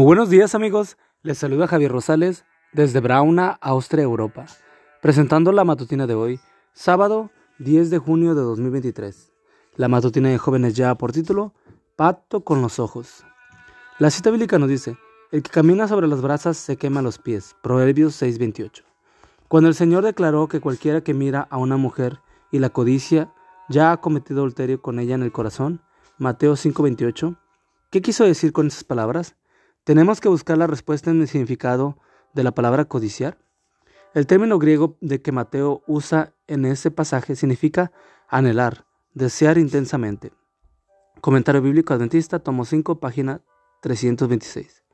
Buenos 0.00 0.30
días 0.30 0.54
amigos, 0.54 0.96
les 1.24 1.38
saluda 1.38 1.66
Javier 1.66 1.90
Rosales 1.90 2.44
desde 2.72 3.00
Brauna, 3.00 3.58
Austria, 3.60 4.04
Europa, 4.04 4.46
presentando 5.02 5.50
la 5.50 5.64
matutina 5.64 6.06
de 6.06 6.14
hoy, 6.14 6.40
sábado 6.72 7.32
10 7.58 7.90
de 7.90 7.98
junio 7.98 8.36
de 8.36 8.42
2023. 8.42 9.32
La 9.74 9.88
matutina 9.88 10.28
de 10.28 10.38
jóvenes 10.38 10.74
ya 10.74 10.94
por 10.94 11.10
título, 11.10 11.52
Pacto 11.96 12.44
con 12.44 12.62
los 12.62 12.78
ojos. 12.78 13.24
La 13.98 14.10
cita 14.10 14.30
bíblica 14.30 14.56
nos 14.60 14.68
dice, 14.68 14.96
el 15.32 15.42
que 15.42 15.50
camina 15.50 15.88
sobre 15.88 16.06
las 16.06 16.22
brasas 16.22 16.56
se 16.56 16.76
quema 16.76 17.02
los 17.02 17.18
pies, 17.18 17.56
Proverbios 17.60 18.14
6:28. 18.22 18.84
Cuando 19.48 19.68
el 19.68 19.74
Señor 19.74 20.04
declaró 20.04 20.46
que 20.46 20.60
cualquiera 20.60 21.00
que 21.00 21.12
mira 21.12 21.48
a 21.50 21.56
una 21.56 21.76
mujer 21.76 22.20
y 22.52 22.60
la 22.60 22.70
codicia 22.70 23.32
ya 23.68 23.90
ha 23.90 24.00
cometido 24.00 24.42
adulterio 24.42 24.80
con 24.80 25.00
ella 25.00 25.16
en 25.16 25.24
el 25.24 25.32
corazón, 25.32 25.82
Mateo 26.18 26.54
5:28, 26.54 27.36
¿qué 27.90 28.00
quiso 28.00 28.22
decir 28.22 28.52
con 28.52 28.68
esas 28.68 28.84
palabras? 28.84 29.34
Tenemos 29.88 30.20
que 30.20 30.28
buscar 30.28 30.58
la 30.58 30.66
respuesta 30.66 31.10
en 31.10 31.22
el 31.22 31.28
significado 31.28 31.96
de 32.34 32.42
la 32.44 32.52
palabra 32.52 32.84
codiciar. 32.84 33.38
El 34.12 34.26
término 34.26 34.58
griego 34.58 34.98
de 35.00 35.22
que 35.22 35.32
Mateo 35.32 35.82
usa 35.86 36.34
en 36.46 36.66
ese 36.66 36.90
pasaje 36.90 37.34
significa 37.36 37.90
anhelar, 38.28 38.84
desear 39.14 39.56
intensamente. 39.56 40.30
Comentario 41.22 41.62
bíblico 41.62 41.94
adventista, 41.94 42.38
tomo 42.38 42.66
5, 42.66 43.00
página 43.00 43.40
326. 43.80 44.84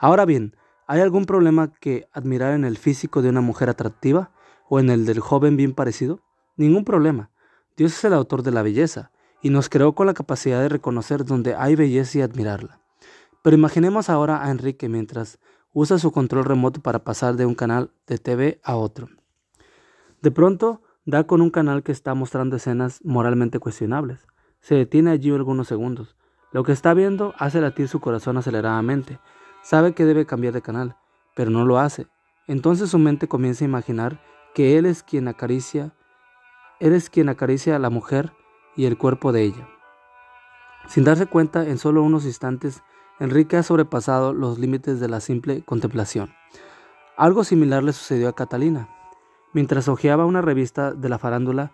Ahora 0.00 0.24
bien, 0.24 0.56
¿hay 0.88 1.00
algún 1.00 1.26
problema 1.26 1.72
que 1.72 2.08
admirar 2.12 2.52
en 2.52 2.64
el 2.64 2.76
físico 2.76 3.22
de 3.22 3.28
una 3.28 3.42
mujer 3.42 3.70
atractiva 3.70 4.32
o 4.68 4.80
en 4.80 4.90
el 4.90 5.06
del 5.06 5.20
joven 5.20 5.56
bien 5.56 5.74
parecido? 5.74 6.22
Ningún 6.56 6.84
problema. 6.84 7.30
Dios 7.76 7.92
es 7.92 8.02
el 8.04 8.14
autor 8.14 8.42
de 8.42 8.50
la 8.50 8.62
belleza 8.62 9.12
y 9.42 9.50
nos 9.50 9.68
creó 9.68 9.94
con 9.94 10.08
la 10.08 10.14
capacidad 10.14 10.60
de 10.60 10.70
reconocer 10.70 11.24
donde 11.24 11.54
hay 11.54 11.76
belleza 11.76 12.18
y 12.18 12.22
admirarla. 12.22 12.80
Pero 13.42 13.56
imaginemos 13.56 14.10
ahora 14.10 14.44
a 14.44 14.50
Enrique 14.50 14.88
mientras 14.88 15.38
usa 15.72 15.98
su 15.98 16.12
control 16.12 16.44
remoto 16.44 16.80
para 16.80 17.04
pasar 17.04 17.36
de 17.36 17.46
un 17.46 17.54
canal 17.54 17.90
de 18.06 18.18
TV 18.18 18.60
a 18.62 18.76
otro. 18.76 19.08
De 20.20 20.30
pronto 20.30 20.82
da 21.06 21.24
con 21.24 21.40
un 21.40 21.50
canal 21.50 21.82
que 21.82 21.92
está 21.92 22.14
mostrando 22.14 22.56
escenas 22.56 23.00
moralmente 23.04 23.58
cuestionables. 23.58 24.26
Se 24.60 24.74
detiene 24.74 25.10
allí 25.10 25.30
algunos 25.30 25.68
segundos. 25.68 26.16
Lo 26.52 26.64
que 26.64 26.72
está 26.72 26.92
viendo 26.94 27.34
hace 27.38 27.60
latir 27.60 27.88
su 27.88 28.00
corazón 28.00 28.36
aceleradamente. 28.36 29.18
Sabe 29.62 29.94
que 29.94 30.04
debe 30.04 30.26
cambiar 30.26 30.52
de 30.52 30.62
canal, 30.62 30.96
pero 31.34 31.50
no 31.50 31.64
lo 31.64 31.78
hace. 31.78 32.06
Entonces 32.46 32.90
su 32.90 32.98
mente 32.98 33.28
comienza 33.28 33.64
a 33.64 33.68
imaginar 33.68 34.20
que 34.54 34.76
él 34.76 34.84
es 34.84 35.02
quien 35.02 35.28
acaricia, 35.28 35.94
él 36.80 36.92
es 36.92 37.08
quien 37.08 37.28
acaricia 37.28 37.76
a 37.76 37.78
la 37.78 37.90
mujer 37.90 38.32
y 38.76 38.86
el 38.86 38.98
cuerpo 38.98 39.32
de 39.32 39.42
ella. 39.44 39.68
Sin 40.88 41.04
darse 41.04 41.26
cuenta, 41.26 41.68
en 41.68 41.78
solo 41.78 42.02
unos 42.02 42.24
instantes 42.24 42.82
Enrique 43.20 43.58
ha 43.58 43.62
sobrepasado 43.62 44.32
los 44.32 44.58
límites 44.58 44.98
de 44.98 45.08
la 45.08 45.20
simple 45.20 45.62
contemplación. 45.62 46.32
Algo 47.18 47.44
similar 47.44 47.84
le 47.84 47.92
sucedió 47.92 48.30
a 48.30 48.34
Catalina, 48.34 48.88
mientras 49.52 49.88
hojeaba 49.88 50.24
una 50.24 50.40
revista 50.40 50.92
de 50.92 51.08
la 51.10 51.18
farándula 51.18 51.70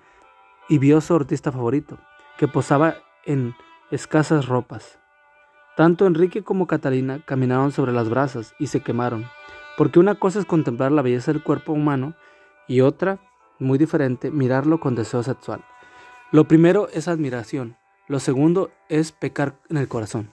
y 0.68 0.78
vio 0.78 0.98
a 0.98 1.00
su 1.00 1.14
artista 1.14 1.52
favorito, 1.52 1.98
que 2.36 2.48
posaba 2.48 2.96
en 3.24 3.54
escasas 3.92 4.48
ropas. 4.48 4.98
Tanto 5.76 6.06
Enrique 6.06 6.42
como 6.42 6.66
Catalina 6.66 7.20
caminaron 7.24 7.70
sobre 7.70 7.92
las 7.92 8.08
brasas 8.08 8.54
y 8.58 8.66
se 8.66 8.80
quemaron, 8.80 9.24
porque 9.78 10.00
una 10.00 10.16
cosa 10.16 10.40
es 10.40 10.46
contemplar 10.46 10.90
la 10.90 11.02
belleza 11.02 11.32
del 11.32 11.44
cuerpo 11.44 11.72
humano 11.72 12.14
y 12.66 12.80
otra, 12.80 13.20
muy 13.60 13.78
diferente, 13.78 14.32
mirarlo 14.32 14.80
con 14.80 14.96
deseo 14.96 15.22
sexual. 15.22 15.64
Lo 16.32 16.48
primero 16.48 16.88
es 16.92 17.06
admiración, 17.06 17.76
lo 18.08 18.18
segundo 18.18 18.70
es 18.88 19.12
pecar 19.12 19.60
en 19.68 19.76
el 19.76 19.86
corazón. 19.86 20.32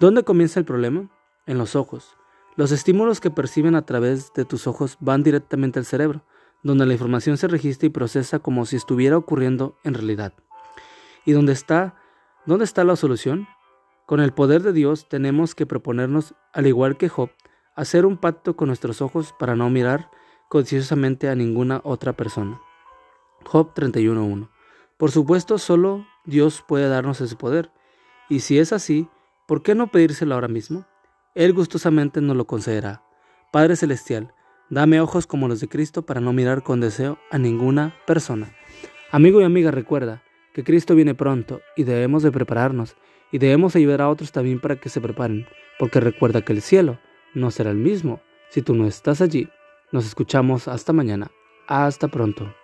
¿Dónde 0.00 0.22
comienza 0.22 0.60
el 0.60 0.64
problema? 0.64 1.10
En 1.46 1.58
los 1.58 1.74
ojos. 1.74 2.16
Los 2.54 2.70
estímulos 2.70 3.20
que 3.20 3.32
perciben 3.32 3.74
a 3.74 3.84
través 3.84 4.32
de 4.32 4.44
tus 4.44 4.68
ojos 4.68 4.96
van 5.00 5.24
directamente 5.24 5.80
al 5.80 5.86
cerebro, 5.86 6.22
donde 6.62 6.86
la 6.86 6.92
información 6.92 7.36
se 7.36 7.48
registra 7.48 7.86
y 7.86 7.90
procesa 7.90 8.38
como 8.38 8.64
si 8.64 8.76
estuviera 8.76 9.16
ocurriendo 9.16 9.76
en 9.82 9.94
realidad. 9.94 10.34
¿Y 11.24 11.32
dónde 11.32 11.52
está, 11.52 11.96
dónde 12.46 12.64
está 12.64 12.84
la 12.84 12.94
solución? 12.94 13.48
Con 14.06 14.20
el 14.20 14.32
poder 14.32 14.62
de 14.62 14.72
Dios 14.72 15.08
tenemos 15.08 15.56
que 15.56 15.66
proponernos, 15.66 16.34
al 16.52 16.68
igual 16.68 16.96
que 16.96 17.08
Job, 17.08 17.30
hacer 17.74 18.06
un 18.06 18.18
pacto 18.18 18.54
con 18.54 18.68
nuestros 18.68 19.02
ojos 19.02 19.34
para 19.36 19.56
no 19.56 19.68
mirar 19.68 20.12
codiciosamente 20.48 21.28
a 21.28 21.34
ninguna 21.34 21.80
otra 21.82 22.12
persona. 22.12 22.60
Job 23.44 23.74
31.1. 23.74 24.48
Por 24.96 25.10
supuesto, 25.10 25.58
solo 25.58 26.06
Dios 26.24 26.62
puede 26.66 26.88
darnos 26.88 27.20
ese 27.20 27.34
poder, 27.34 27.72
y 28.28 28.40
si 28.40 28.60
es 28.60 28.72
así, 28.72 29.08
¿Por 29.48 29.62
qué 29.62 29.74
no 29.74 29.86
pedírselo 29.86 30.34
ahora 30.34 30.46
mismo? 30.46 30.84
Él 31.34 31.54
gustosamente 31.54 32.20
nos 32.20 32.36
lo 32.36 32.46
concederá. 32.46 33.02
Padre 33.50 33.76
Celestial, 33.76 34.34
dame 34.68 35.00
ojos 35.00 35.26
como 35.26 35.48
los 35.48 35.60
de 35.60 35.68
Cristo 35.68 36.02
para 36.02 36.20
no 36.20 36.34
mirar 36.34 36.62
con 36.62 36.82
deseo 36.82 37.18
a 37.30 37.38
ninguna 37.38 37.96
persona. 38.06 38.52
Amigo 39.10 39.40
y 39.40 39.44
amiga, 39.44 39.70
recuerda 39.70 40.22
que 40.52 40.64
Cristo 40.64 40.94
viene 40.94 41.14
pronto 41.14 41.62
y 41.76 41.84
debemos 41.84 42.22
de 42.22 42.30
prepararnos 42.30 42.94
y 43.32 43.38
debemos 43.38 43.74
ayudar 43.74 44.02
a 44.02 44.10
otros 44.10 44.32
también 44.32 44.60
para 44.60 44.76
que 44.76 44.90
se 44.90 45.00
preparen, 45.00 45.46
porque 45.78 45.98
recuerda 45.98 46.42
que 46.42 46.52
el 46.52 46.60
cielo 46.60 46.98
no 47.32 47.50
será 47.50 47.70
el 47.70 47.78
mismo 47.78 48.20
si 48.50 48.60
tú 48.60 48.74
no 48.74 48.86
estás 48.86 49.22
allí. 49.22 49.48
Nos 49.92 50.04
escuchamos 50.04 50.68
hasta 50.68 50.92
mañana. 50.92 51.30
Hasta 51.66 52.08
pronto. 52.08 52.54